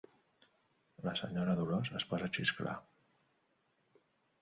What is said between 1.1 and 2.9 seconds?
senyora Dolors es posa a xisclar.